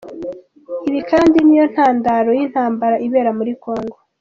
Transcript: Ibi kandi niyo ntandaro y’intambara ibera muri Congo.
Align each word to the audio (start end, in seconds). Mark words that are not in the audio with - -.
Ibi 0.89 1.01
kandi 1.11 1.37
niyo 1.45 1.65
ntandaro 1.73 2.29
y’intambara 2.37 2.95
ibera 3.05 3.31
muri 3.37 3.51
Congo. 3.63 3.97